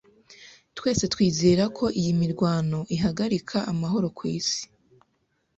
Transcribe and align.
Twese 0.77 1.05
twizera 1.13 1.63
ko 1.77 1.85
iyi 1.99 2.11
mirwano 2.21 2.79
ihagarika 2.95 3.57
amahoro 3.71 4.07
ku 4.17 4.23
isi 4.37 4.61